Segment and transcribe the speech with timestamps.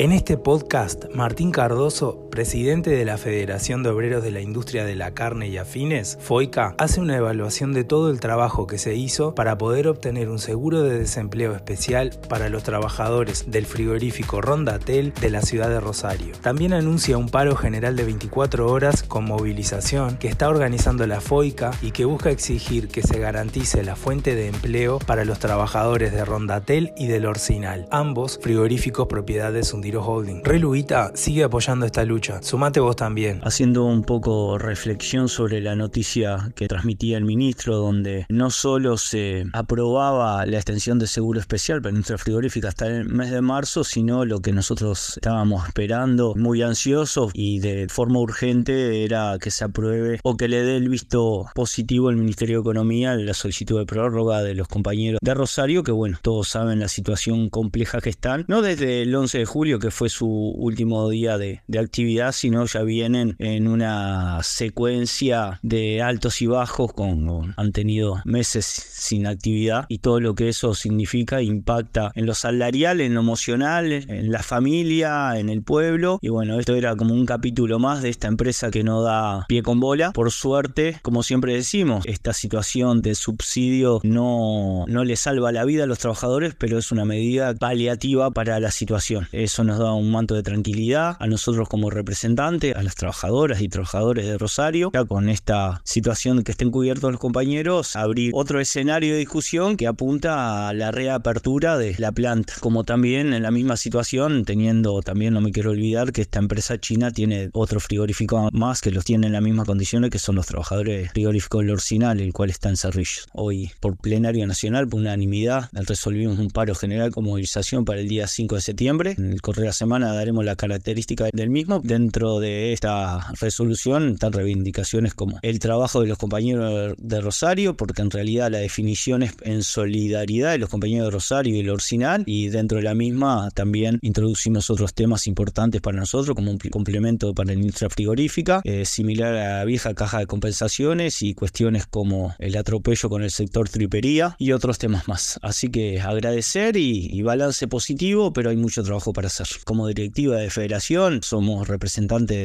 [0.00, 4.94] En este podcast, Martín Cardoso, presidente de la Federación de Obreros de la Industria de
[4.94, 9.34] la Carne y Afines, FOICA, hace una evaluación de todo el trabajo que se hizo
[9.34, 15.30] para poder obtener un seguro de desempleo especial para los trabajadores del frigorífico Rondatel de
[15.30, 16.36] la ciudad de Rosario.
[16.42, 21.72] También anuncia un paro general de 24 horas con movilización que está organizando la FOICA
[21.82, 26.24] y que busca exigir que se garantice la fuente de empleo para los trabajadores de
[26.24, 30.44] Rondatel y del Orcinal, ambos frigoríficos propiedades de Holding.
[30.44, 32.42] Reluita sigue apoyando esta lucha.
[32.42, 33.40] Sumate vos también.
[33.42, 39.46] Haciendo un poco reflexión sobre la noticia que transmitía el ministro, donde no solo se
[39.52, 44.24] aprobaba la extensión de seguro especial para nuestra frigorífica hasta el mes de marzo, sino
[44.24, 50.20] lo que nosotros estábamos esperando, muy ansiosos y de forma urgente, era que se apruebe
[50.22, 54.42] o que le dé el visto positivo al Ministerio de Economía la solicitud de prórroga
[54.42, 58.62] de los compañeros de Rosario, que bueno, todos saben la situación compleja que están, no
[58.62, 63.36] desde el 11 de julio, que fue su último día de, actividad, sino ya vienen
[63.38, 70.20] en una secuencia de altos y bajos, con, han tenido meses sin actividad y todo
[70.20, 75.48] lo que eso significa impacta en lo salarial, en lo emocional, en la familia, en
[75.48, 76.18] el pueblo.
[76.20, 79.62] Y bueno, esto era como un capítulo más de esta empresa que no da pie
[79.62, 80.12] con bola.
[80.12, 85.84] Por suerte, como siempre decimos, esta situación de subsidio no, no le salva la vida
[85.84, 89.28] a los trabajadores, pero es una medida paliativa para la situación.
[89.32, 93.68] Eso nos da un manto de tranquilidad a nosotros como representantes, a las trabajadoras y
[93.68, 99.12] trabajadores de Rosario, ya con esta situación que estén cubiertos los compañeros, abrir otro escenario
[99.12, 103.76] de discusión que apunta a la reapertura de la planta, como también en la misma
[103.76, 108.80] situación, teniendo también, no me quiero olvidar, que esta empresa china tiene otro frigorífico más
[108.80, 112.32] que los tiene en las mismas condiciones que son los trabajadores frigoríficos del Orcinal, el
[112.32, 113.26] cual está en Cerrillos.
[113.34, 118.26] Hoy, por plenario nacional, por unanimidad, resolvimos un paro general con movilización para el día
[118.26, 119.14] 5 de septiembre.
[119.18, 121.80] En el de la semana daremos la característica del mismo.
[121.82, 128.02] Dentro de esta resolución están reivindicaciones como el trabajo de los compañeros de Rosario, porque
[128.02, 132.24] en realidad la definición es en solidaridad de los compañeros de Rosario y el Orcinal,
[132.26, 137.34] y dentro de la misma también introducimos otros temas importantes para nosotros, como un complemento
[137.34, 142.34] para la industria frigorífica, eh, similar a la vieja caja de compensaciones y cuestiones como
[142.38, 145.38] el atropello con el sector tripería y otros temas más.
[145.42, 149.37] Así que agradecer y, y balance positivo, pero hay mucho trabajo para hacer.
[149.64, 152.36] Como directiva de federación somos representantes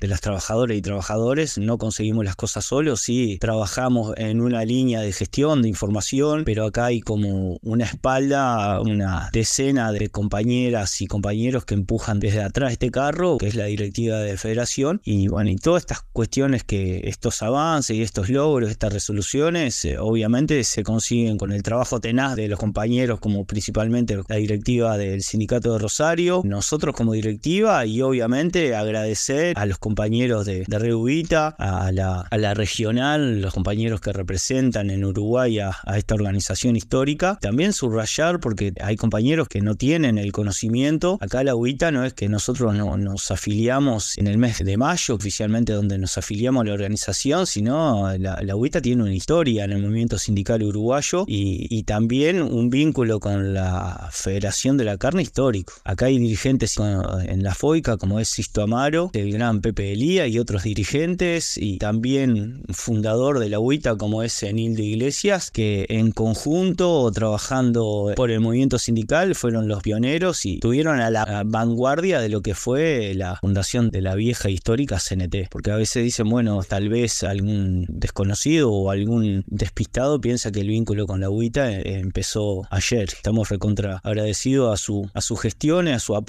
[0.00, 5.00] de, las trabajadoras y trabajadores, no conseguimos las cosas solos, sí trabajamos en una línea
[5.00, 11.06] de gestión, de información, pero acá hay como una espalda, una decena de compañeras y
[11.06, 15.50] compañeros que empujan desde atrás este carro, que es la directiva de federación, y bueno,
[15.50, 20.82] y todas estas cuestiones que estos avances y estos logros, estas resoluciones, eh, obviamente se
[20.82, 25.78] consiguen con el trabajo tenaz de los compañeros, como principalmente la directiva del sindicato de
[25.78, 32.20] Rosario, nosotros como directiva y obviamente agradecer a los compañeros de, de Reubita, a la,
[32.20, 37.38] a la regional, los compañeros que representan en Uruguay a, esta organización histórica.
[37.40, 41.18] También subrayar porque hay compañeros que no tienen el conocimiento.
[41.20, 45.14] Acá la UITA no es que nosotros no, nos afiliamos en el mes de mayo,
[45.14, 49.72] oficialmente donde nos afiliamos a la organización, sino la, la UITA tiene una historia en
[49.72, 55.74] el movimiento sindical uruguayo y, también un vínculo con la Federación de la Carne histórico.
[55.84, 60.38] Acá hay dirigentes en la FOICA, como es Sisto Amaro, el gran Pepe Elía y
[60.38, 67.10] otros dirigentes, y también fundador de la UITA, como es Enildo Iglesias, que en conjunto,
[67.12, 72.40] trabajando por el movimiento sindical, fueron los pioneros y tuvieron a la vanguardia de lo
[72.40, 75.48] que fue la fundación de la vieja histórica CNT.
[75.50, 80.68] Porque a veces dicen, bueno, tal vez algún desconocido o algún despistado piensa que el
[80.68, 83.10] vínculo con la UITA eh, empezó ayer.
[83.14, 86.21] Estamos recontra agradecidos a su, a su gestión, a su apoyo,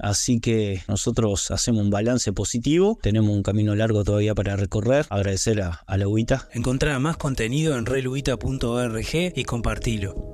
[0.00, 5.62] así que nosotros hacemos un balance positivo, tenemos un camino largo todavía para recorrer, agradecer
[5.62, 6.48] a, la UITA.
[6.52, 10.33] Encontrar más contenido en reluita.org y compartilo.